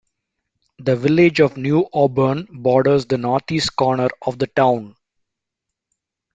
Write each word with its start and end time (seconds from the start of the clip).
The 0.79 0.95
village 0.95 1.39
of 1.39 1.57
New 1.57 1.85
Auburn 1.93 2.47
borders 2.51 3.05
the 3.05 3.19
northeast 3.19 3.75
corner 3.75 4.09
of 4.23 4.39
the 4.39 4.47
town. 4.47 4.95